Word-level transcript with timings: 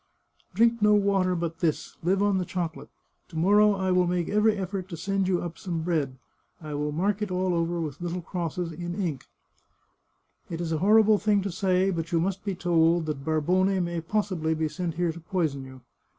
"Drink 0.55 0.81
no 0.81 0.95
water 0.95 1.35
but 1.35 1.59
this; 1.59 1.95
live 2.01 2.23
on 2.23 2.39
the 2.39 2.43
chocolate. 2.43 2.89
To 3.27 3.35
morrow 3.37 3.75
I 3.75 3.91
will 3.91 4.07
make 4.07 4.29
every 4.29 4.57
effort 4.57 4.89
to 4.89 4.97
send 4.97 5.27
you 5.27 5.43
up 5.43 5.59
some 5.59 5.83
bread. 5.83 6.17
I 6.59 6.73
will 6.73 6.91
mark 6.91 7.21
it 7.21 7.29
all 7.29 7.53
over 7.53 7.79
with 7.79 8.01
little 8.01 8.23
crosses 8.23 8.71
in 8.71 8.99
ink." 8.99 9.27
It 10.49 10.59
is 10.59 10.71
a 10.71 10.79
horrible 10.79 11.19
thing 11.19 11.43
to 11.43 11.51
say, 11.51 11.91
but 11.91 12.11
you 12.11 12.19
must 12.19 12.43
be 12.43 12.55
told, 12.55 13.05
that 13.05 13.23
Barbone 13.23 13.79
may 13.83 14.01
possibly 14.01 14.55
be 14.55 14.67
sent 14.67 14.95
here 14.95 15.11
to 15.11 15.19
poison 15.19 15.65
you. 15.65 15.81